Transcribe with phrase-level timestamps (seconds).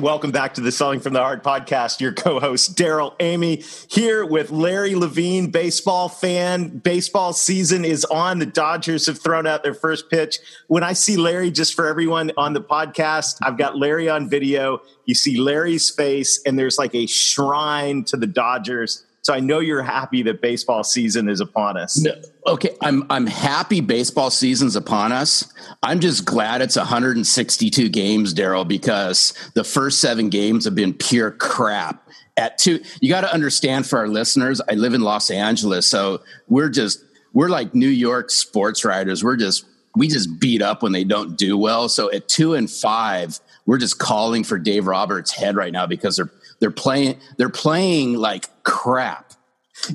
[0.00, 2.00] Welcome back to the Selling from the Heart podcast.
[2.00, 6.78] Your co-host Darrell Amy here with Larry Levine, baseball fan.
[6.78, 8.38] Baseball season is on.
[8.38, 10.38] The Dodgers have thrown out their first pitch.
[10.68, 14.80] When I see Larry, just for everyone on the podcast, I've got Larry on video.
[15.04, 19.58] You see Larry's face, and there's like a shrine to the Dodgers so I know
[19.60, 21.98] you're happy that baseball season is upon us.
[21.98, 22.14] No,
[22.46, 25.52] okay, I'm I'm happy baseball season's upon us.
[25.82, 31.30] I'm just glad it's 162 games, Darrell, because the first seven games have been pure
[31.32, 32.08] crap.
[32.36, 34.62] At two, you got to understand for our listeners.
[34.70, 39.22] I live in Los Angeles, so we're just we're like New York sports writers.
[39.22, 41.88] We're just we just beat up when they don't do well.
[41.90, 46.16] So at two and five, we're just calling for Dave Roberts' head right now because
[46.16, 49.32] they're they're playing they're playing like crap.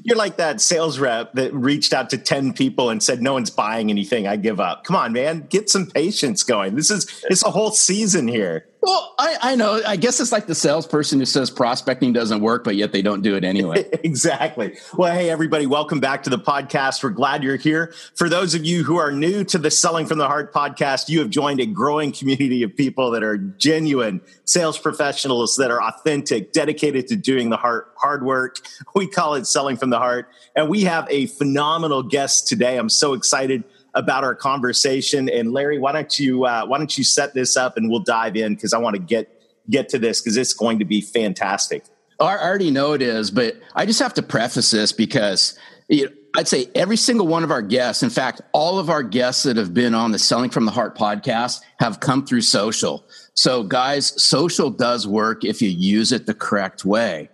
[0.04, 3.50] You're like that sales rep that reached out to 10 people and said, No one's
[3.50, 4.28] buying anything.
[4.28, 4.84] I give up.
[4.84, 5.46] Come on, man.
[5.50, 6.76] Get some patience going.
[6.76, 8.68] This is it's a whole season here.
[8.86, 9.82] Well, I, I know.
[9.84, 13.24] I guess it's like the salesperson who says prospecting doesn't work, but yet they don't
[13.24, 13.84] do it anyway.
[14.04, 14.78] exactly.
[14.96, 17.04] Well, hey, everybody, welcome back to the podcast.
[17.04, 17.96] We're glad you're here.
[18.14, 21.18] For those of you who are new to the Selling from the Heart podcast, you
[21.22, 26.52] have joined a growing community of people that are genuine sales professionals that are authentic,
[26.52, 28.60] dedicated to doing the hard, hard work.
[28.94, 30.30] We call it Selling from the Heart.
[30.56, 32.78] And we have a phenomenal guest today.
[32.78, 33.64] I'm so excited
[33.96, 35.30] about our conversation.
[35.30, 38.36] And Larry, why don't you uh, why don't you set this up and we'll dive
[38.36, 41.86] in because I want to get get to this because it's going to be fantastic.
[42.20, 45.58] I already know it is, but I just have to preface this because
[45.90, 49.04] you know, I'd say every single one of our guests, in fact, all of our
[49.04, 53.06] guests that have been on the Selling from the Heart podcast have come through social.
[53.34, 57.30] So, guys, social does work if you use it the correct way.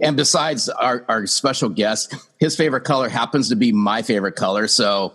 [0.00, 4.66] And besides our, our special guest, his favorite color happens to be my favorite color.
[4.66, 5.12] So,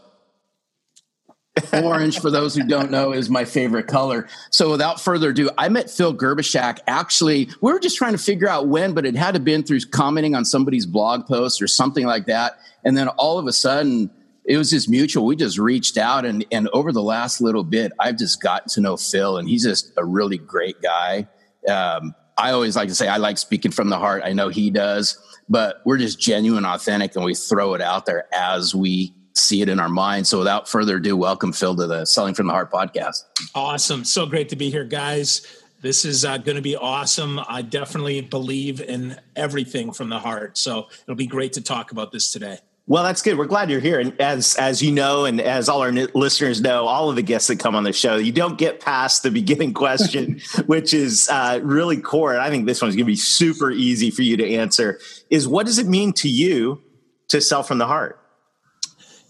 [1.73, 4.28] Orange, for those who don't know, is my favorite color.
[4.51, 6.79] So without further ado, I met Phil Gerbyshak.
[6.88, 9.79] Actually, we were just trying to figure out when, but it had to been through
[9.91, 12.59] commenting on somebody's blog post or something like that.
[12.84, 14.09] And then all of a sudden,
[14.45, 15.25] it was just mutual.
[15.25, 18.81] We just reached out, and and over the last little bit, I've just gotten to
[18.81, 21.28] know Phil, and he's just a really great guy.
[21.69, 24.22] Um, I always like to say I like speaking from the heart.
[24.24, 25.19] I know he does,
[25.50, 29.70] but we're just genuine, authentic, and we throw it out there as we see it
[29.70, 30.28] in our mind.
[30.28, 33.24] So without further ado, welcome Phil to the Selling from the Heart podcast.
[33.56, 34.03] Awesome.
[34.03, 35.46] So great to be here, guys.
[35.81, 37.40] This is uh, going to be awesome.
[37.48, 40.58] I definitely believe in everything from the heart.
[40.58, 42.58] So it'll be great to talk about this today.
[42.90, 43.38] Well, that's good.
[43.38, 44.00] We're glad you're here.
[44.00, 47.50] And as as you know, and as all our listeners know, all of the guests
[47.50, 51.59] that come on the show, you don't get past the beginning question, which is uh,
[51.64, 52.31] really core.
[52.31, 55.00] And I think this one's going to be super easy for you to answer.
[55.30, 56.81] Is what does it mean to you
[57.28, 58.22] to sell from the heart?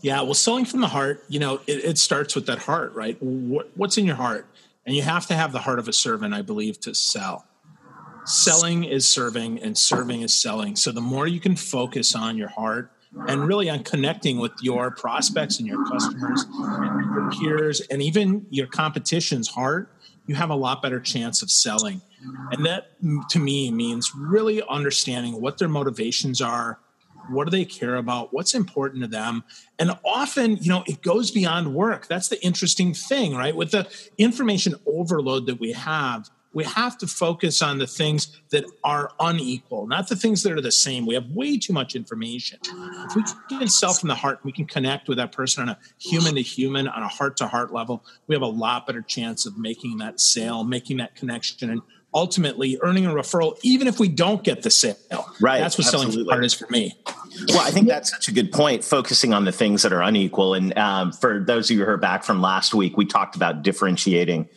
[0.02, 3.18] Yeah, well, selling from the heart, you know, it, it starts with that heart, right?
[3.22, 4.46] What, what's in your heart?
[4.86, 7.46] And you have to have the heart of a servant, I believe, to sell.
[8.26, 10.76] Selling is serving, and serving is selling.
[10.76, 12.92] So the more you can focus on your heart
[13.28, 18.46] and really on connecting with your prospects and your customers and your peers and even
[18.50, 19.92] your competition's heart,
[20.28, 22.02] you have a lot better chance of selling.
[22.52, 22.92] And that
[23.30, 26.80] to me means really understanding what their motivations are,
[27.30, 29.44] what do they care about what's important to them
[29.80, 33.88] and often you know it goes beyond work that's the interesting thing right with the
[34.18, 39.86] information overload that we have we have to focus on the things that are unequal,
[39.86, 41.06] not the things that are the same.
[41.06, 42.58] We have way too much information.
[42.64, 45.78] If we can sell from the heart, we can connect with that person on a
[46.00, 48.04] human to human, on a heart to heart level.
[48.26, 51.82] We have a lot better chance of making that sale, making that connection, and
[52.18, 54.98] ultimately earning a referral, even if we don't get the sale.
[55.40, 55.60] Right.
[55.60, 56.14] That's what absolutely.
[56.14, 56.98] selling part is for me.
[57.50, 60.56] Well, I think that's such a good point, focusing on the things that are unequal.
[60.56, 63.62] And um, for those of you who heard back from last week, we talked about
[63.62, 64.50] differentiating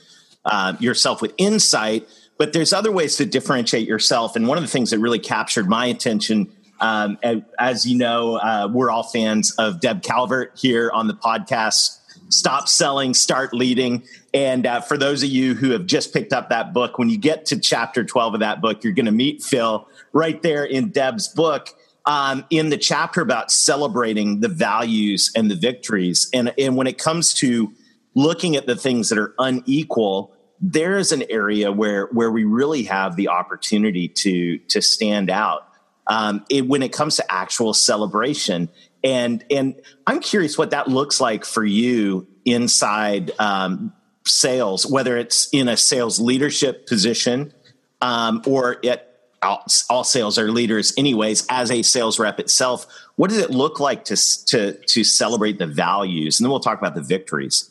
[0.47, 2.09] uh, yourself with insight,
[2.39, 4.37] but there's other ways to differentiate yourself.
[4.37, 7.19] And one of the things that really captured my attention, um,
[7.59, 11.99] as you know, uh, we're all fans of Deb Calvert here on the podcast.
[12.31, 14.05] Stop selling, start leading.
[14.33, 17.19] And uh, for those of you who have just picked up that book, when you
[17.19, 20.91] get to chapter 12 of that book, you're going to meet Phil right there in
[20.91, 21.69] Deb's book.
[22.07, 26.31] Um, in the chapter about celebrating the values and the victories.
[26.33, 27.73] And, and when it comes to
[28.15, 32.85] looking at the things that are unequal, there is an area where where we really
[32.85, 35.67] have the opportunity to to stand out
[36.07, 38.69] um, it, when it comes to actual celebration.
[39.03, 43.93] And and I'm curious what that looks like for you inside um,
[44.27, 47.53] sales, whether it's in a sales leadership position
[48.01, 49.07] um, or at
[49.43, 52.87] all, all, sales are leaders anyways as a sales rep itself
[53.21, 54.17] what does it look like to
[54.47, 56.41] to to celebrate the values?
[56.41, 57.69] And then we'll talk about the victories.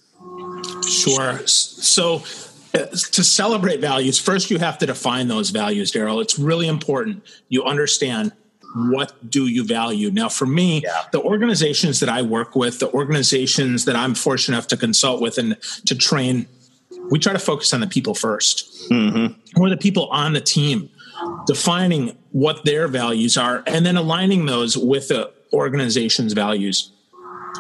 [0.88, 1.40] Sure.
[1.48, 2.22] So
[2.76, 6.20] uh, to celebrate values first you have to define those values darrell.
[6.20, 8.32] It's really important you understand
[8.76, 11.04] what do you value now for me yeah.
[11.12, 15.38] the organizations that i work with the organizations that i'm fortunate enough to consult with
[15.38, 16.48] and to train
[17.10, 19.62] we try to focus on the people 1st mm-hmm.
[19.62, 20.90] or the people on the team
[21.48, 26.92] defining what their values are and then aligning those with the organization's values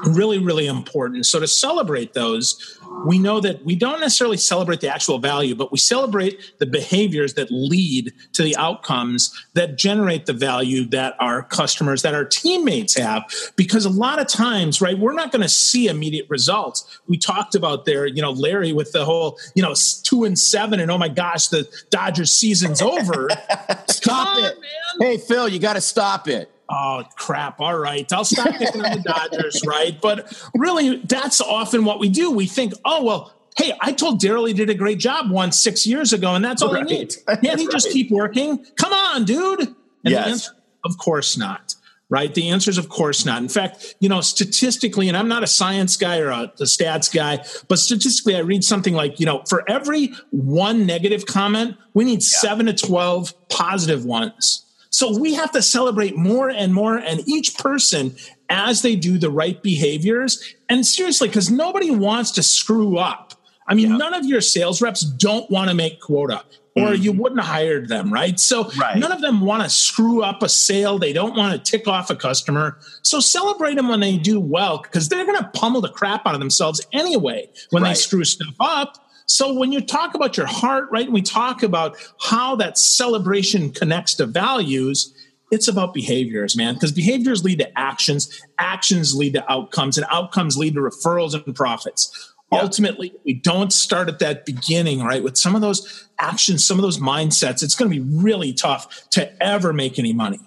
[0.06, 4.88] really really important so to celebrate those we know that we don't necessarily celebrate the
[4.88, 10.34] actual value, but we celebrate the behaviors that lead to the outcomes that generate the
[10.34, 13.24] value that our customers, that our teammates have.
[13.56, 17.00] Because a lot of times, right, we're not going to see immediate results.
[17.08, 19.74] We talked about there, you know, Larry with the whole, you know,
[20.04, 23.30] two and seven, and oh my gosh, the Dodgers season's over.
[23.88, 24.60] stop on, it.
[24.60, 25.10] Man.
[25.10, 27.60] Hey, Phil, you got to stop it oh crap.
[27.60, 28.12] All right.
[28.12, 30.00] I'll stop picking on the dodgers right?
[30.00, 32.32] But really that's often what we do.
[32.32, 35.86] We think oh well hey i told darrell he did a great job once six
[35.86, 36.88] years ago and that's all right.
[36.88, 37.18] he needs.
[37.18, 37.72] Can't he right.
[37.72, 38.64] just keep working.
[38.80, 39.62] Come on dude.
[39.62, 40.28] And yes.
[40.28, 40.52] Answer,
[40.86, 41.76] of course not
[42.12, 42.34] right?
[42.34, 43.42] The answer is of course not.
[43.42, 47.14] In fact you know statistically and i'm not a science guy or a, a stats
[47.14, 52.04] guy but statistically i read something like you know for every one negative comment we
[52.06, 52.40] need yeah.
[52.40, 57.58] seven to 12 positive ones so we have to celebrate more and more, and each
[57.58, 58.16] person
[58.50, 60.56] as they do the right behaviors.
[60.68, 63.34] And seriously, because nobody wants to screw up.
[63.68, 63.98] I mean, yeah.
[63.98, 66.44] none of your sales reps don't want to make quota
[66.76, 67.02] or mm.
[67.02, 68.40] you wouldn't have hired them, right?
[68.40, 68.98] So right.
[68.98, 71.00] none of them want to screw up a sale.
[71.00, 72.78] They don't want to tick off a customer.
[73.02, 76.34] So celebrate them when they do well because they're going to pummel the crap out
[76.34, 77.90] of themselves anyway when right.
[77.90, 78.98] they screw stuff up.
[79.30, 83.72] So when you talk about your heart, right, and we talk about how that celebration
[83.72, 85.14] connects to values,
[85.52, 90.58] it's about behaviors, man, because behaviors lead to actions, actions lead to outcomes, and outcomes
[90.58, 92.34] lead to referrals and profits.
[92.52, 92.62] Yeah.
[92.62, 95.24] Ultimately, we don't start at that beginning, right?
[95.24, 99.08] With some of those actions, some of those mindsets, it's going to be really tough
[99.12, 100.40] to ever make any money.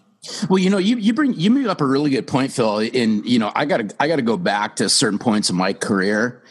[0.51, 2.79] Well, you know, you you bring you bring up a really good point, Phil.
[2.79, 5.57] And you know, I got to I got to go back to certain points in
[5.57, 6.43] my career.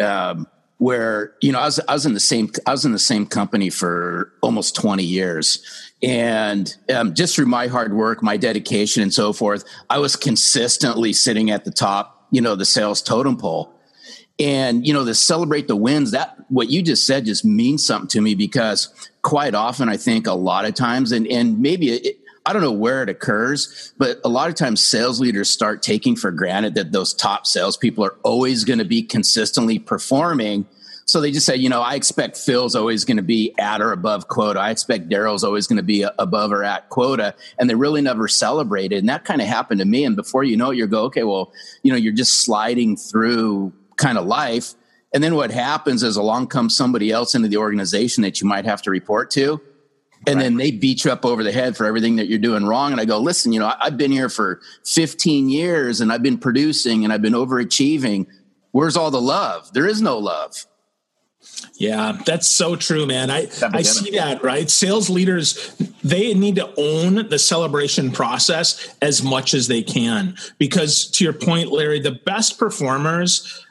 [0.00, 0.46] Um,
[0.80, 3.26] where you know I was I was in the same I was in the same
[3.26, 5.62] company for almost 20 years.
[6.02, 11.12] And um, just through my hard work my dedication and so forth I was consistently
[11.12, 13.78] sitting at the top you know the sales totem pole.
[14.38, 18.08] And you know to celebrate the wins that what you just said just means something
[18.08, 18.88] to me because
[19.20, 22.72] quite often I think a lot of times and and maybe it, I don't know
[22.72, 26.90] where it occurs, but a lot of times sales leaders start taking for granted that
[26.90, 30.66] those top salespeople are always going to be consistently performing.
[31.04, 33.92] So they just say, you know, I expect Phil's always going to be at or
[33.92, 34.60] above quota.
[34.60, 37.34] I expect Darrell's always going to be uh, above or at quota.
[37.58, 39.00] And they really never celebrated.
[39.00, 40.04] And that kind of happened to me.
[40.04, 41.52] And before you know it, you go, okay, well,
[41.82, 44.74] you know, you're just sliding through kind of life.
[45.12, 48.64] And then what happens is along comes somebody else into the organization that you might
[48.64, 49.60] have to report to
[50.26, 50.42] and right.
[50.42, 52.92] then they beat you up over the head for everything that you're doing wrong.
[52.92, 56.38] And I go, listen, you know, I've been here for 15 years and I've been
[56.38, 58.26] producing and I've been overachieving.
[58.72, 59.72] Where's all the love?
[59.72, 60.66] There is no love.
[61.74, 63.30] Yeah, that's so true, man.
[63.30, 64.68] I, I see that, right?
[64.68, 65.74] Sales leaders,
[66.04, 70.36] they need to own the celebration process as much as they can.
[70.58, 73.64] Because to your point, Larry, the best performers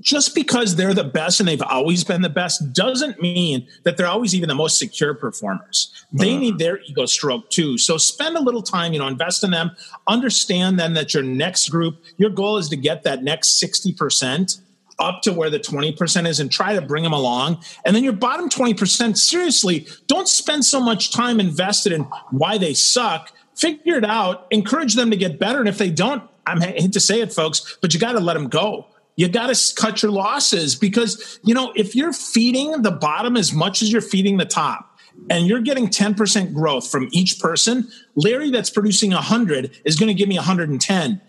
[0.00, 4.08] just because they're the best and they've always been the best doesn't mean that they're
[4.08, 6.04] always even the most secure performers.
[6.12, 6.38] They uh.
[6.38, 7.78] need their ego stroke too.
[7.78, 9.70] So spend a little time, you know, invest in them.
[10.08, 14.60] Understand then that your next group, your goal is to get that next 60%
[14.98, 17.62] up to where the 20% is and try to bring them along.
[17.84, 22.74] And then your bottom 20%, seriously, don't spend so much time invested in why they
[22.74, 23.32] suck.
[23.56, 25.60] Figure it out, encourage them to get better.
[25.60, 28.34] And if they don't, I hate to say it, folks, but you got to let
[28.34, 28.86] them go
[29.16, 33.52] you got to cut your losses because you know if you're feeding the bottom as
[33.52, 34.98] much as you're feeding the top
[35.30, 40.14] and you're getting 10% growth from each person larry that's producing 100 is going to
[40.14, 41.20] give me 110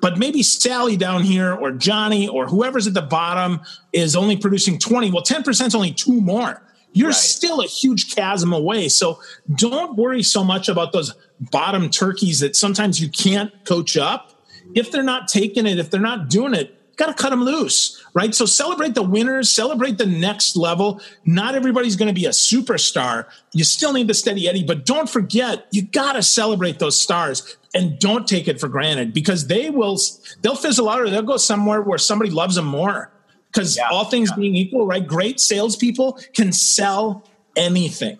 [0.00, 3.60] but maybe sally down here or johnny or whoever's at the bottom
[3.92, 6.62] is only producing 20 well 10% is only two more.
[6.92, 7.16] You're right.
[7.16, 8.88] still a huge chasm away.
[8.88, 9.20] So
[9.54, 14.42] don't worry so much about those bottom turkeys that sometimes you can't coach up.
[14.74, 18.04] If they're not taking it if they're not doing it got to cut them loose,
[18.12, 18.34] right?
[18.34, 21.00] So celebrate the winners, celebrate the next level.
[21.24, 23.26] Not everybody's going to be a superstar.
[23.52, 27.56] You still need the steady Eddie, but don't forget, you got to celebrate those stars
[27.74, 29.96] and don't take it for granted because they will,
[30.42, 33.10] they'll fizzle out or they'll go somewhere where somebody loves them more.
[33.52, 34.36] Because yeah, all things yeah.
[34.36, 35.06] being equal, right?
[35.06, 37.24] Great salespeople can sell
[37.56, 38.18] anything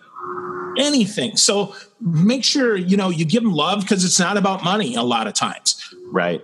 [0.79, 1.37] anything.
[1.37, 5.03] So make sure you know you give them love because it's not about money a
[5.03, 5.95] lot of times.
[6.13, 6.41] Right.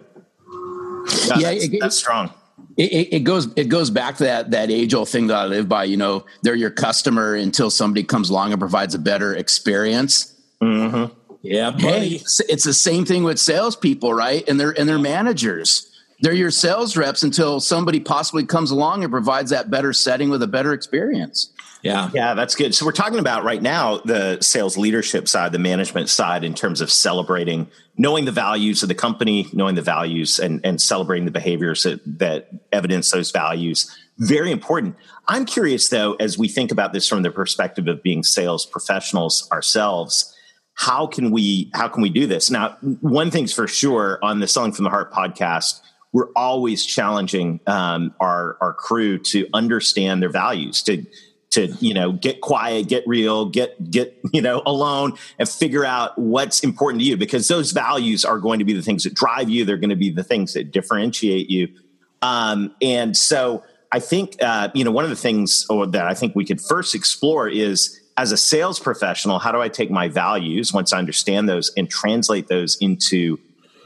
[1.07, 2.33] Yeah, yeah that's, it, that's strong.
[2.77, 5.69] It, it, goes it goes back to that that age old thing that I live
[5.69, 5.85] by.
[5.85, 10.35] You know, they're your customer until somebody comes along and provides a better experience.
[10.61, 11.13] Mm-hmm.
[11.43, 12.19] Yeah, buddy.
[12.19, 14.49] Hey, it's the same thing with salespeople, right?
[14.49, 15.91] And they're and their managers.
[16.21, 20.43] They're your sales reps until somebody possibly comes along and provides that better setting with
[20.43, 21.53] a better experience.
[21.85, 22.11] Yeah.
[22.15, 22.75] Yeah, that's good.
[22.75, 26.81] So we're talking about right now the sales leadership side, the management side in terms
[26.81, 31.31] of celebrating, knowing the values of the company, knowing the values and, and celebrating the
[31.31, 33.95] behaviors that, that evidence those values.
[34.17, 34.97] Very important.
[35.29, 39.47] I'm curious though, as we think about this from the perspective of being sales professionals
[39.53, 40.35] ourselves,
[40.73, 42.51] how can we how can we do this?
[42.51, 45.81] Now, one thing's for sure on the Selling from the Heart podcast,
[46.13, 51.05] we're always challenging um, our our crew to understand their values, to
[51.55, 56.17] to you know get quiet get real get get you know alone and figure out
[56.19, 59.49] what's important to you because those values are going to be the things that drive
[59.49, 59.65] you.
[59.65, 61.69] They're going to be the things that differentiate you.
[62.23, 66.15] Um, and so i think uh, you know one of the things or that i
[66.15, 70.09] think we could first explore is as a sales professional how do i take my
[70.09, 73.39] values once i understand those and translate those into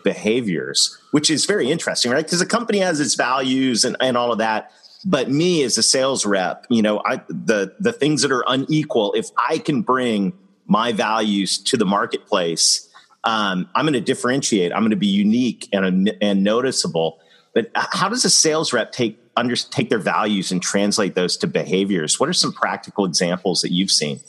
[0.05, 2.25] behaviors which is very interesting right?
[2.25, 4.73] Because a company has its values and, and all of that
[5.05, 9.13] but me as a sales rep you know i the the things that are unequal
[9.15, 10.33] if i can bring
[10.67, 12.89] my values to the marketplace
[13.25, 17.21] um, i'm going to differentiate i'm going to be unique and and noticeable
[17.55, 21.47] but how does a sales rep take under take their values and translate those to
[21.47, 24.21] behaviors what are some practical examples that you've seen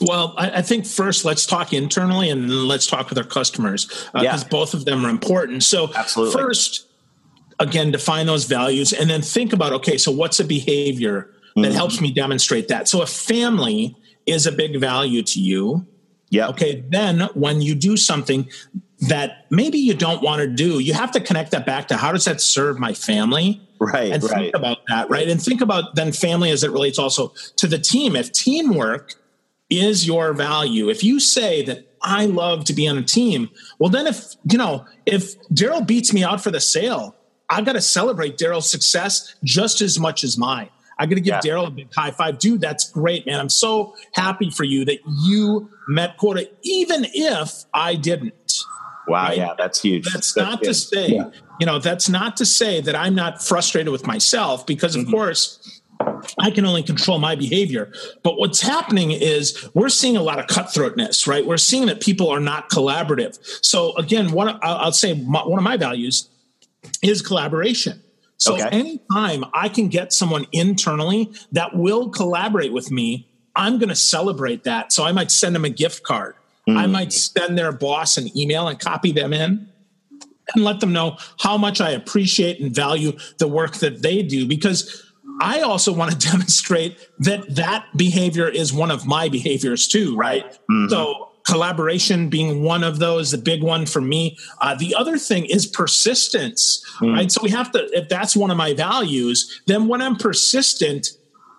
[0.00, 4.14] well, I, I, think first let's talk internally and let's talk with our customers because
[4.14, 4.42] uh, yeah.
[4.50, 5.62] both of them are important.
[5.62, 6.42] So, Absolutely.
[6.42, 6.88] first,
[7.62, 11.72] again define those values and then think about okay so what's a behavior that mm-hmm.
[11.74, 15.86] helps me demonstrate that so a family is a big value to you
[16.30, 18.48] yeah okay then when you do something
[19.00, 22.10] that maybe you don't want to do you have to connect that back to how
[22.10, 24.32] does that serve my family right and right.
[24.32, 27.78] think about that right and think about then family as it relates also to the
[27.78, 29.14] team if teamwork
[29.70, 33.48] is your value if you say that I love to be on a team.
[33.78, 37.14] Well, then if, you know, if Darrell beats me out for the sale,
[37.52, 40.70] I've got to celebrate Darrell's success just as much as mine.
[40.98, 41.40] I got to give yeah.
[41.40, 42.38] Darrell a big high five.
[42.38, 43.38] Dude, that's great, man.
[43.38, 48.58] I'm so happy for you that you met quota, even if I didn't.
[49.06, 49.36] Wow, right?
[49.36, 50.10] yeah, that's huge.
[50.10, 50.68] That's, that's not huge.
[50.68, 51.30] to say, yeah.
[51.60, 55.10] you know, that's not to say that I'm not frustrated with myself because, of mm-hmm.
[55.10, 55.82] course,
[56.38, 57.92] I can only control my behavior.
[58.22, 61.44] But what's happening is we're seeing a lot of cutthroatness, right?
[61.44, 63.38] We're seeing that people are not collaborative.
[63.64, 66.28] So again, one I'll say one of my values
[67.02, 68.02] is collaboration.
[68.38, 68.68] So okay.
[68.72, 74.64] anytime I can get someone internally that will collaborate with me, I'm going to celebrate
[74.64, 74.92] that.
[74.92, 76.34] So I might send them a gift card.
[76.68, 76.76] Mm.
[76.76, 79.68] I might send their boss an email and copy them in
[80.54, 84.46] and let them know how much I appreciate and value the work that they do
[84.46, 90.16] because I also want to demonstrate that that behavior is one of my behaviors too,
[90.16, 90.50] right?
[90.70, 90.88] Mm-hmm.
[90.88, 94.36] So collaboration being one of those, the big one for me.
[94.60, 97.14] Uh, the other thing is persistence, mm.
[97.14, 97.30] right?
[97.30, 101.08] So we have to, if that's one of my values, then when I'm persistent,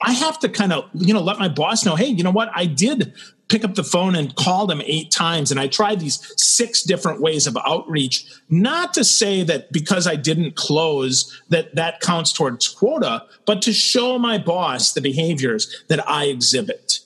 [0.02, 2.52] I have to kind of, you know, let my boss know, hey, you know what?
[2.54, 3.13] I did
[3.48, 5.52] pick up the phone and call them eight times.
[5.52, 10.16] And I tried these six different ways of outreach, not to say that because I
[10.16, 16.08] didn't close that that counts towards quota, but to show my boss the behaviors that
[16.10, 17.00] I exhibit.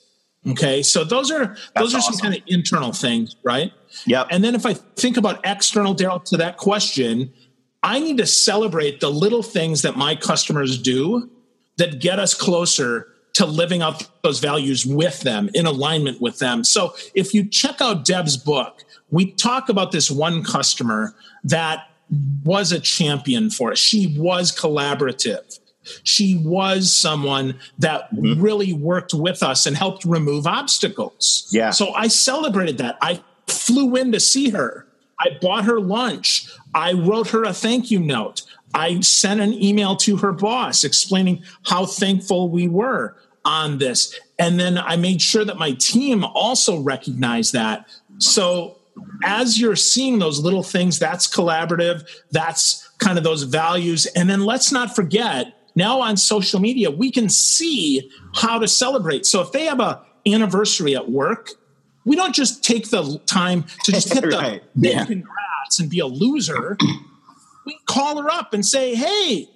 [0.47, 2.13] Okay, so those are That's those are awesome.
[2.13, 3.71] some kind of internal things, right?
[4.05, 4.25] Yeah.
[4.31, 7.33] And then if I think about external, Darrell, to that question,
[7.83, 11.29] I need to celebrate the little things that my customers do
[11.77, 16.63] that get us closer to living out those values with them in alignment with them.
[16.63, 21.13] So if you check out Deb's book, we talk about this one customer
[21.43, 21.89] that
[22.43, 23.77] was a champion for us.
[23.77, 25.59] She was collaborative
[26.03, 28.41] she was someone that mm-hmm.
[28.41, 31.47] really worked with us and helped remove obstacles.
[31.51, 31.71] Yeah.
[31.71, 32.97] So I celebrated that.
[33.01, 34.87] I flew in to see her.
[35.19, 36.47] I bought her lunch.
[36.75, 38.43] I wrote her a thank you note.
[38.73, 43.15] I sent an email to her boss explaining how thankful we were
[43.45, 44.19] on this.
[44.37, 47.87] And then I made sure that my team also recognized that.
[48.19, 48.77] So
[49.23, 54.05] as you're seeing those little things, that's collaborative, that's kind of those values.
[54.07, 59.27] And then let's not forget now on social media, we can see how to celebrate.
[59.27, 61.51] So if they have a anniversary at work,
[62.03, 64.63] we don't just take the time to just hit right.
[64.75, 65.05] the yeah.
[65.05, 66.77] congrats and be a loser.
[67.65, 69.49] We call her up and say, hey,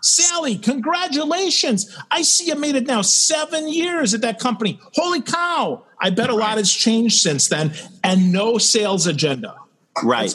[0.00, 1.94] Sally, congratulations.
[2.10, 4.80] I see you made it now seven years at that company.
[4.94, 5.84] Holy cow.
[6.00, 7.74] I bet a lot has changed since then.
[8.02, 9.54] And no sales agenda.
[10.02, 10.34] Right.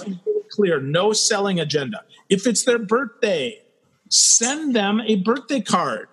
[0.51, 0.79] clear.
[0.79, 2.03] No selling agenda.
[2.29, 3.62] If it's their birthday,
[4.13, 6.07] send them a birthday card.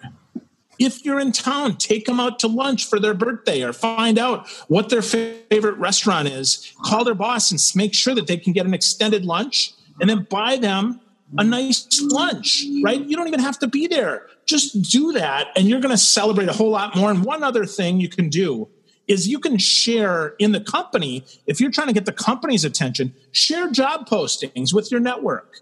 [0.78, 4.48] If you're in town, take them out to lunch for their birthday or find out
[4.68, 6.72] what their favorite restaurant is.
[6.82, 10.26] Call their boss and make sure that they can get an extended lunch and then
[10.30, 11.00] buy them
[11.38, 13.04] a nice lunch, right?
[13.04, 14.26] You don't even have to be there.
[14.46, 17.10] Just do that, and you're going to celebrate a whole lot more.
[17.10, 18.68] And one other thing you can do
[19.06, 23.14] is you can share in the company, if you're trying to get the company's attention,
[23.32, 25.60] share job postings with your network.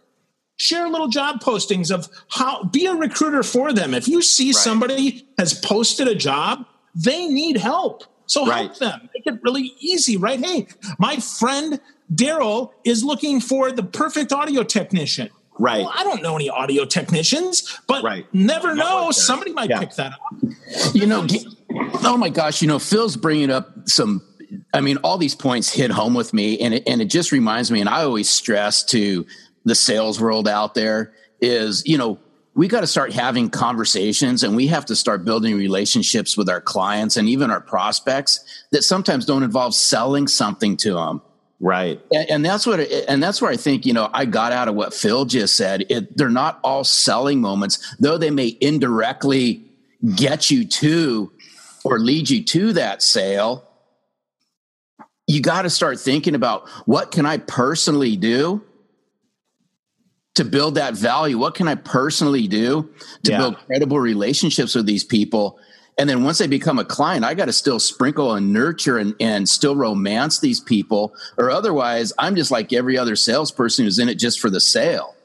[0.58, 3.94] Share little job postings of how, be a recruiter for them.
[3.94, 4.54] If you see right.
[4.54, 8.04] somebody has posted a job, they need help.
[8.26, 8.66] So right.
[8.66, 9.08] help them.
[9.14, 10.38] Make it really easy, right?
[10.38, 10.66] Hey,
[10.98, 11.80] my friend
[12.14, 15.30] Darrell is looking for the perfect audio technician.
[15.58, 15.80] Right.
[15.80, 18.26] Well, I don't know any audio technicians, but right.
[18.32, 19.10] never know.
[19.10, 19.80] Somebody might yeah.
[19.80, 20.94] pick that up.
[20.94, 21.26] You know,
[22.04, 24.24] oh my gosh, you know, Phil's bringing up some.
[24.72, 27.70] I mean, all these points hit home with me, and it, and it just reminds
[27.70, 27.80] me.
[27.80, 29.26] And I always stress to
[29.68, 32.18] the sales world out there is, you know,
[32.54, 36.60] we got to start having conversations and we have to start building relationships with our
[36.60, 41.22] clients and even our prospects that sometimes don't involve selling something to them
[41.60, 42.00] Right.
[42.12, 44.68] And, and, that's what, it, and that's where I think, you know, I got out
[44.68, 45.86] of what Phil just said.
[45.88, 49.64] It, they're not all selling moments, though they may indirectly
[50.14, 51.32] get you to
[51.84, 53.64] or lead you to that sale.
[55.26, 58.62] You got to start thinking about what can I personally do
[60.38, 61.36] to build that value?
[61.36, 62.88] What can I personally do
[63.24, 63.38] to yeah.
[63.38, 65.58] build credible relationships with these people?
[65.98, 69.16] And then once they become a client, I got to still sprinkle and nurture and,
[69.18, 74.08] and still romance these people, or otherwise, I'm just like every other salesperson who's in
[74.08, 75.16] it just for the sale.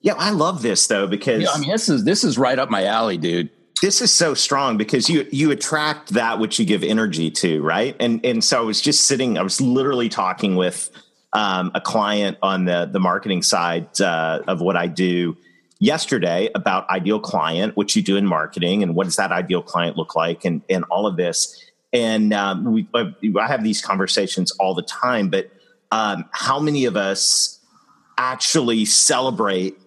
[0.00, 2.70] Yeah, I love this though because yeah, I mean this is this is right up
[2.70, 3.50] my alley, dude.
[3.82, 7.94] This is so strong because you you attract that which you give energy to, right?
[8.00, 10.90] And and so I was just sitting, I was literally talking with
[11.32, 15.36] um, a client on the the marketing side uh, of what I do
[15.78, 19.96] yesterday about ideal client, which you do in marketing, and what does that ideal client
[19.96, 21.64] look like, and and all of this.
[21.92, 25.50] And um, we, I have these conversations all the time, but
[25.90, 27.60] um, how many of us
[28.16, 29.78] actually celebrate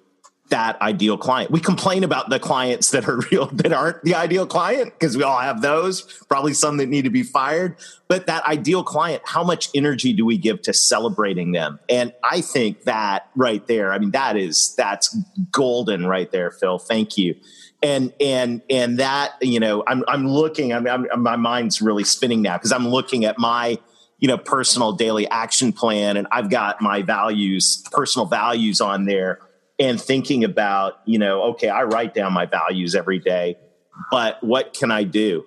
[0.49, 1.49] that ideal client.
[1.49, 5.23] We complain about the clients that are real that aren't the ideal client because we
[5.23, 7.77] all have those, probably some that need to be fired,
[8.07, 11.79] but that ideal client, how much energy do we give to celebrating them?
[11.89, 15.17] And I think that right there, I mean that is that's
[15.51, 16.77] golden right there, Phil.
[16.77, 17.35] Thank you.
[17.81, 22.03] And and and that, you know, I'm I'm looking I mean I'm, my mind's really
[22.03, 23.79] spinning now because I'm looking at my
[24.19, 29.39] you know personal daily action plan and I've got my values, personal values on there
[29.79, 33.57] and thinking about, you know, okay, I write down my values every day,
[34.11, 35.45] but what can I do?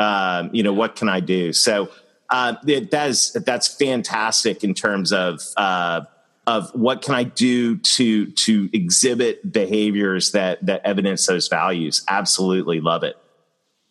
[0.00, 1.52] Um, you know, what can I do?
[1.52, 1.90] So
[2.30, 6.02] uh, it, that is that's fantastic in terms of uh,
[6.46, 12.04] of what can I do to to exhibit behaviors that that evidence those values.
[12.08, 13.16] Absolutely love it.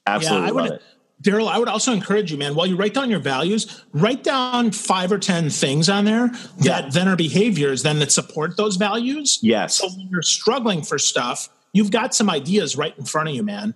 [0.05, 0.81] Absolutely yeah, love it.
[1.23, 4.71] Darrell, I would also encourage you, man, while you write down your values, write down
[4.71, 9.39] five or 10 things on there that then are behaviors then that support those values.
[9.41, 9.75] Yes.
[9.75, 13.43] So when you're struggling for stuff, you've got some ideas right in front of you,
[13.43, 13.73] man.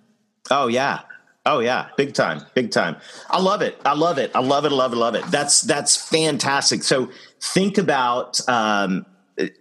[0.51, 1.01] Oh, yeah.
[1.49, 2.97] Oh yeah, big time, big time.
[3.29, 3.79] I love it.
[3.85, 4.31] I love it.
[4.35, 4.73] I love it.
[4.73, 4.97] I love it.
[4.97, 5.23] Love it.
[5.27, 6.83] That's that's fantastic.
[6.83, 9.05] So think about um,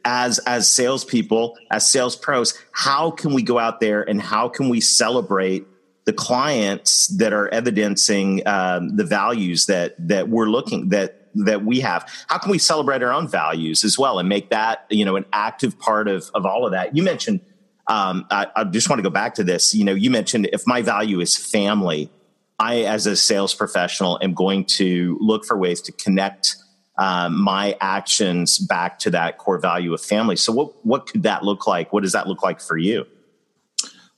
[0.04, 4.68] as as salespeople, as sales pros, how can we go out there and how can
[4.68, 5.64] we celebrate
[6.06, 11.80] the clients that are evidencing um, the values that that we're looking that that we
[11.80, 12.08] have.
[12.28, 15.26] How can we celebrate our own values as well and make that you know an
[15.32, 16.96] active part of of all of that?
[16.96, 17.40] You mentioned
[17.88, 19.74] um, I, I just want to go back to this.
[19.74, 22.10] You know you mentioned if my value is family
[22.58, 26.56] i as a sales professional am going to look for ways to connect
[26.98, 30.36] um, my actions back to that core value of family.
[30.36, 31.92] So what what could that look like?
[31.92, 33.06] What does that look like for you?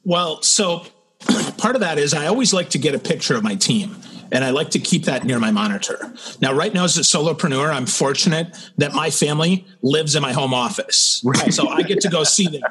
[0.05, 0.87] Well so
[1.59, 3.97] part of that is I always like to get a picture of my team
[4.31, 6.13] and I like to keep that near my monitor.
[6.41, 10.55] Now, right now, as a solopreneur, I'm fortunate that my family lives in my home
[10.55, 11.23] office.
[11.25, 11.53] Right.
[11.53, 12.63] So I get to go see them.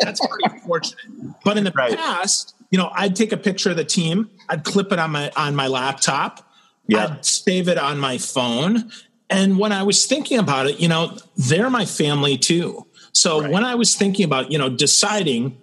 [0.00, 0.98] That's pretty fortunate.
[1.44, 1.96] But in the right.
[1.96, 5.30] past, you know, I'd take a picture of the team, I'd clip it on my
[5.36, 6.48] on my laptop,
[6.86, 7.04] yeah.
[7.04, 8.90] I'd save it on my phone.
[9.28, 12.86] And when I was thinking about it, you know, they're my family too.
[13.12, 13.50] So right.
[13.50, 15.60] when I was thinking about, you know, deciding,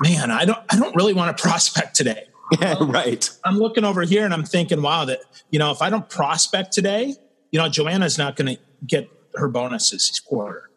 [0.00, 2.24] man, I don't, I don't really want to prospect today.
[2.60, 3.28] Yeah, right.
[3.44, 6.72] I'm looking over here and I'm thinking, wow, that, you know, if I don't prospect
[6.72, 7.14] today,
[7.50, 10.70] you know, Joanna's not going to get her bonuses this quarter.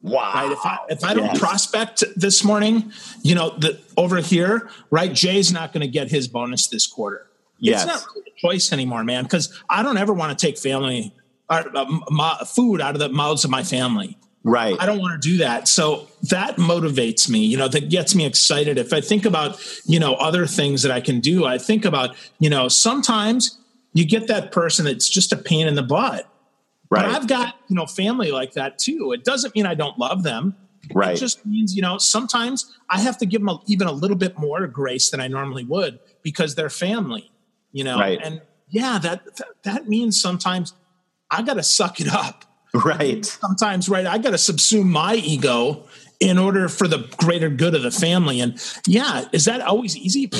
[0.00, 0.32] Wow.
[0.34, 0.52] Right.
[0.52, 1.38] If I if I don't yes.
[1.38, 6.28] prospect this morning, you know, the over here, right, Jay's not going to get his
[6.28, 7.26] bonus this quarter.
[7.58, 7.82] Yes.
[7.82, 11.14] It's not really a choice anymore, man, because I don't ever want to take family
[11.50, 14.18] or uh, my, food out of the mouths of my family.
[14.44, 14.76] Right.
[14.78, 15.68] I don't want to do that.
[15.68, 18.78] So that motivates me, you know, that gets me excited.
[18.78, 22.16] If I think about, you know, other things that I can do, I think about,
[22.38, 23.58] you know, sometimes
[23.92, 26.30] you get that person that's just a pain in the butt
[26.90, 27.04] Right.
[27.04, 29.12] But I've got, you know, family like that too.
[29.12, 30.56] It doesn't mean I don't love them.
[30.94, 31.16] Right.
[31.16, 34.16] It just means, you know, sometimes I have to give them a, even a little
[34.16, 37.30] bit more grace than I normally would because they're family,
[37.72, 37.98] you know.
[37.98, 38.18] Right.
[38.22, 40.72] And yeah, that, that that means sometimes
[41.30, 42.44] I got to suck it up.
[42.74, 43.24] Right.
[43.24, 45.84] Sometimes, right, I got to subsume my ego
[46.20, 48.40] in order for the greater good of the family.
[48.40, 50.30] And yeah, is that always easy?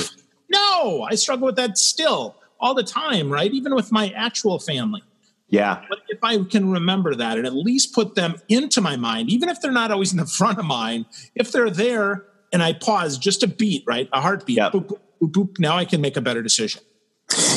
[0.49, 3.51] No, I struggle with that still all the time, right?
[3.51, 5.03] Even with my actual family.
[5.47, 5.83] Yeah.
[5.89, 9.49] But if I can remember that and at least put them into my mind, even
[9.49, 13.17] if they're not always in the front of mind, if they're there and I pause
[13.17, 14.09] just a beat, right?
[14.13, 14.73] A heartbeat, yep.
[14.73, 16.81] boop, boop, boop, now I can make a better decision.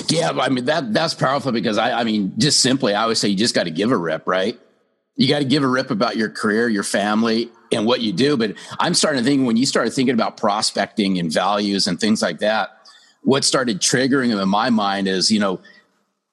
[0.09, 3.29] Yeah, I mean that that's powerful because I I mean just simply I always say
[3.29, 4.59] you just got to give a rip, right?
[5.17, 8.37] You got to give a rip about your career, your family, and what you do.
[8.37, 12.23] But I'm starting to think when you started thinking about prospecting and values and things
[12.23, 12.71] like that,
[13.23, 15.61] what started triggering them in my mind is, you know,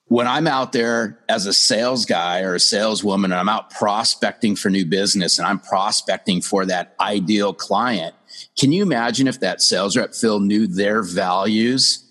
[0.06, 4.56] when I'm out there as a sales guy or a saleswoman and I'm out prospecting
[4.56, 8.16] for new business and I'm prospecting for that ideal client,
[8.58, 12.09] can you imagine if that sales rep Phil knew their values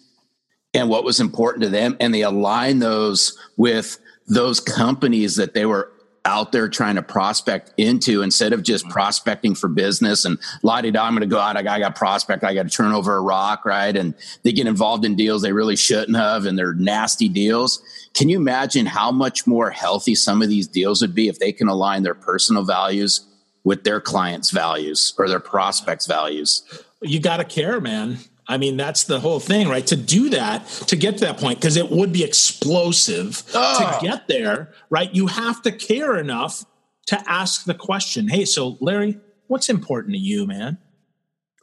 [0.79, 5.67] and what was important to them and they align those with those companies that they
[5.67, 5.91] were
[6.25, 8.93] out there trying to prospect into instead of just mm-hmm.
[8.93, 11.57] prospecting for business and la di da, I'm going to go out.
[11.57, 12.45] I got, I got prospect.
[12.45, 13.97] I got to turn over a rock, right?
[13.97, 14.14] And
[14.45, 17.83] they get involved in deals they really shouldn't have, and they're nasty deals.
[18.14, 21.51] Can you imagine how much more healthy some of these deals would be if they
[21.51, 23.23] can align their personal values
[23.64, 26.62] with their clients' values or their prospects' values?
[27.01, 28.19] You got to care, man.
[28.50, 29.87] I mean, that's the whole thing, right?
[29.88, 33.78] To do that, to get to that point, because it would be explosive oh.
[33.78, 33.98] to ah.
[34.00, 35.14] get there, right?
[35.14, 36.64] You have to care enough
[37.08, 40.78] to ask the question, hey, so Larry, what's important to you, man?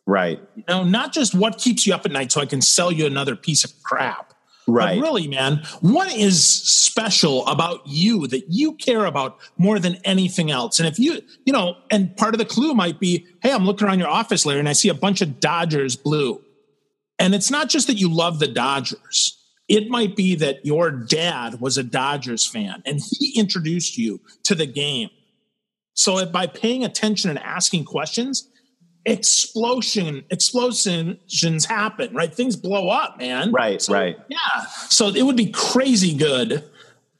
[0.05, 0.39] Right.
[0.55, 3.07] You know, not just what keeps you up at night so I can sell you
[3.07, 4.33] another piece of crap.
[4.67, 4.99] Right.
[4.99, 10.51] But really, man, what is special about you that you care about more than anything
[10.51, 10.79] else?
[10.79, 13.87] And if you, you know, and part of the clue might be, hey, I'm looking
[13.87, 16.41] around your office, Larry, and I see a bunch of Dodgers blue.
[17.19, 19.41] And it's not just that you love the Dodgers.
[19.67, 24.53] It might be that your dad was a Dodgers fan and he introduced you to
[24.53, 25.09] the game.
[25.93, 28.47] So by paying attention and asking questions,
[29.05, 32.33] explosion explosions happen, right?
[32.33, 33.51] Things blow up, man.
[33.51, 34.17] Right, so, right.
[34.27, 34.65] Yeah.
[34.89, 36.63] So it would be crazy good.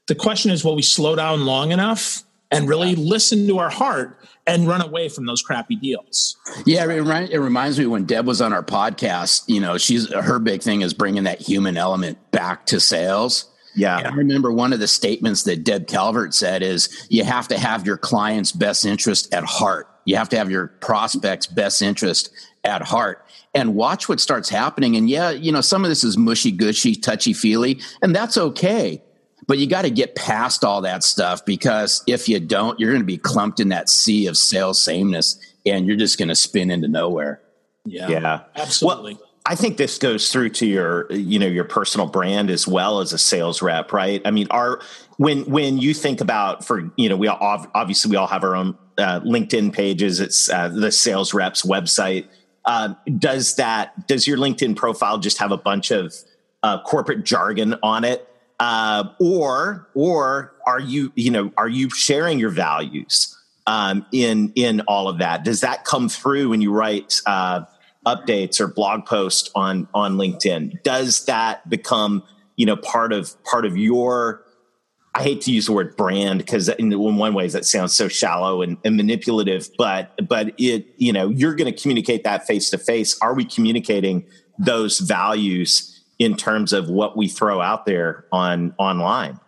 [0.06, 4.18] The question is, will we slow down long enough and really listen to our heart
[4.46, 6.36] and run away from those crappy deals.
[6.64, 9.44] Yeah, it, remind, it reminds me when Deb was on our podcast.
[9.48, 13.46] You know, she's her big thing is bringing that human element back to sales.
[13.74, 17.48] Yeah, and I remember one of the statements that Deb Calvert said is you have
[17.48, 19.88] to have your client's best interest at heart.
[20.06, 22.30] You have to have your prospect's best interest
[22.64, 24.96] at heart and watch what starts happening.
[24.96, 29.02] And yeah, you know, some of this is mushy gushy, touchy feely, and that's okay.
[29.46, 33.02] But you got to get past all that stuff because if you don't, you're going
[33.02, 36.70] to be clumped in that sea of sales sameness and you're just going to spin
[36.70, 37.40] into nowhere.
[37.84, 38.08] Yeah.
[38.08, 38.40] Yeah.
[38.56, 39.14] Absolutely.
[39.14, 43.00] Well, I think this goes through to your, you know, your personal brand as well
[43.00, 44.20] as a sales rep, right?
[44.24, 44.80] I mean, our
[45.18, 48.56] when when you think about for you know we all obviously we all have our
[48.56, 50.18] own uh, LinkedIn pages.
[50.18, 52.26] It's uh, the sales reps website.
[52.64, 56.12] Uh, does that does your LinkedIn profile just have a bunch of
[56.64, 58.28] uh, corporate jargon on it?
[58.58, 64.80] Uh, or or are you you know are you sharing your values um, in in
[64.82, 65.44] all of that?
[65.44, 67.64] Does that come through when you write uh,
[68.06, 70.82] updates or blog posts on on LinkedIn?
[70.82, 72.22] Does that become
[72.56, 74.42] you know part of part of your
[75.16, 78.60] I hate to use the word brand because in one way that sounds so shallow
[78.60, 82.78] and, and manipulative, but but it you know you're going to communicate that face to
[82.78, 83.18] face.
[83.20, 84.26] Are we communicating
[84.58, 85.95] those values?
[86.18, 89.38] In terms of what we throw out there on online.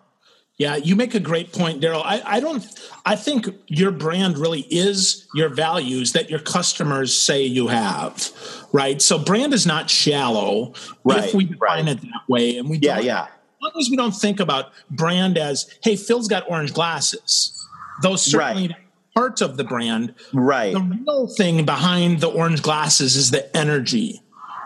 [0.59, 2.03] Yeah, you make a great point, Darrell.
[2.03, 2.67] I, I, don't.
[3.07, 8.33] I think your brand really is your values that your customers say you have,
[8.73, 9.01] right?
[9.01, 11.89] So brand is not shallow right, if we define right.
[11.89, 13.23] it that way, and we yeah yeah.
[13.23, 17.67] As long as we don't think about brand as, hey, Phil's got orange glasses.
[18.03, 18.77] Those certainly right.
[19.17, 20.15] part of the brand.
[20.33, 20.73] Right.
[20.73, 24.23] The real thing behind the orange glasses is the energy,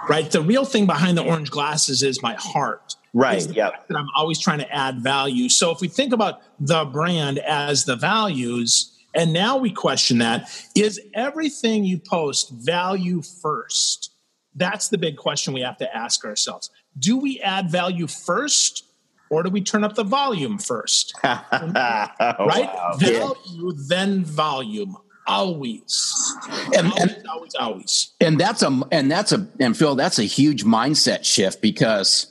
[0.08, 0.30] right?
[0.30, 2.96] The real thing behind the orange glasses is my heart.
[3.14, 3.46] Right.
[3.50, 3.70] Yeah.
[3.88, 5.48] That I'm always trying to add value.
[5.48, 10.48] So if we think about the brand as the values, and now we question that
[10.74, 14.10] is everything you post value first?
[14.54, 16.70] That's the big question we have to ask ourselves.
[16.98, 18.84] Do we add value first
[19.30, 21.14] or do we turn up the volume first?
[21.24, 22.10] right?
[22.18, 22.96] Wow.
[22.98, 24.96] Value, then volume.
[25.26, 26.34] Always.
[26.76, 28.12] And, Always, and always, always.
[28.20, 32.26] and that's a and that's a and Phil, that's a huge mindset shift because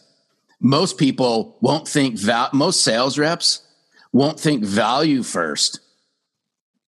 [0.60, 3.65] most people won't think val- most sales reps
[4.12, 5.80] won't think value first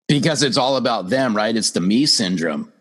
[0.10, 1.56] because it's all about them, right?
[1.56, 2.73] It's the me syndrome.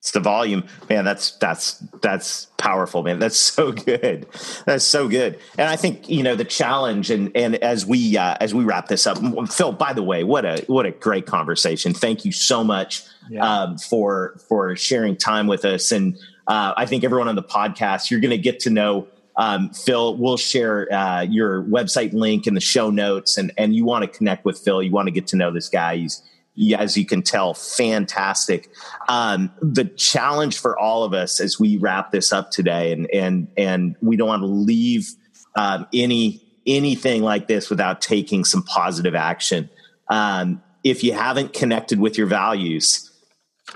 [0.00, 1.04] It's the volume, man.
[1.04, 3.18] That's that's that's powerful, man.
[3.18, 4.26] That's so good.
[4.64, 5.38] That's so good.
[5.58, 7.10] And I think you know the challenge.
[7.10, 9.18] And and as we uh, as we wrap this up,
[9.52, 9.72] Phil.
[9.72, 11.92] By the way, what a what a great conversation.
[11.92, 13.44] Thank you so much Yeah.
[13.44, 15.92] um, for for sharing time with us.
[15.92, 19.06] And uh, I think everyone on the podcast, you're going to get to know.
[19.36, 23.84] Um, Phil, we'll share uh, your website link in the show notes, and and you
[23.84, 24.82] want to connect with Phil.
[24.82, 25.96] You want to get to know this guy.
[25.98, 26.22] He's
[26.76, 28.70] as you can tell, fantastic.
[29.08, 33.48] Um, the challenge for all of us as we wrap this up today, and and
[33.56, 35.08] and we don't want to leave
[35.56, 39.70] um, any anything like this without taking some positive action.
[40.08, 43.10] Um, if you haven't connected with your values,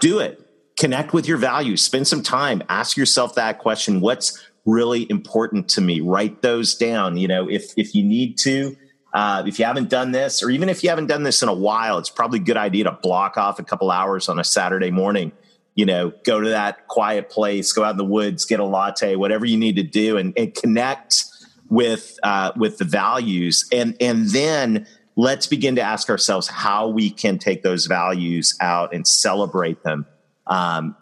[0.01, 0.41] do it.
[0.79, 1.83] Connect with your values.
[1.83, 2.63] Spend some time.
[2.69, 6.01] Ask yourself that question: What's really important to me?
[6.01, 7.17] Write those down.
[7.17, 8.77] You know, if if you need to.
[9.15, 11.55] Uh, if you haven't done this, or even if you haven't done this in a
[11.55, 14.91] while, it's probably a good idea to block off a couple hours on a Saturday
[14.91, 15.31] morning.
[15.77, 19.15] You know, go to that quiet place, go out in the woods, get a latte,
[19.15, 21.25] whatever you need to do, and, and connect
[21.69, 27.09] with uh, with the values, and and then let's begin to ask ourselves how we
[27.09, 30.07] can take those values out and celebrate them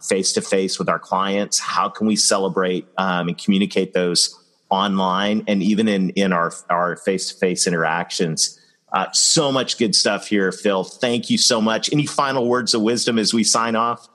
[0.02, 1.58] face to face with our clients.
[1.58, 4.38] How can we celebrate um, and communicate those
[4.72, 8.58] online and even in in our our face to face interactions?
[8.92, 10.84] Uh, so much good stuff here, Phil.
[10.84, 11.90] Thank you so much.
[11.92, 14.08] Any final words of wisdom as we sign off?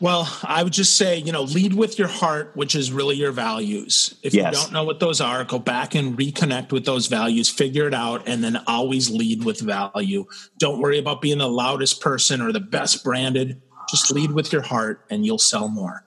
[0.00, 3.32] Well, I would just say, you know, lead with your heart, which is really your
[3.32, 4.14] values.
[4.22, 4.54] If Yes.
[4.54, 7.94] you don't know what those are, go back and reconnect with those values, figure it
[7.94, 10.24] out, and then always lead with value.
[10.58, 13.60] Don't worry about being the loudest person or the best branded.
[13.90, 16.04] Just lead with your heart and you'll sell more.